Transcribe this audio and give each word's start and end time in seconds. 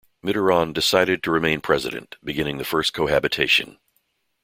Mitterrand 0.25 0.73
decided 0.73 1.21
to 1.21 1.29
remain 1.29 1.61
president, 1.61 2.15
beginning 2.23 2.57
the 2.57 2.65
first 2.65 2.91
cohabitation. 2.91 3.77